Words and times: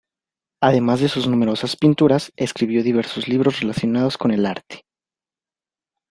Además 0.63 0.99
de 0.99 1.09
sus 1.09 1.27
numerosas 1.27 1.75
pinturas, 1.75 2.31
escribió 2.35 2.81
diversos 2.81 3.27
libros 3.27 3.59
relacionados 3.59 4.17
con 4.17 4.31
el 4.31 4.47
arte. 4.47 4.83